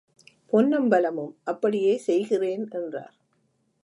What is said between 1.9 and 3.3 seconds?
செய்கிறேன்! என்றார்.